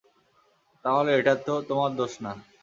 তাহলে 0.85 1.11
এটা 1.19 1.33
তো 1.45 1.53
তোমার 1.69 1.91
দোষ 1.99 2.13
না। 2.23 2.31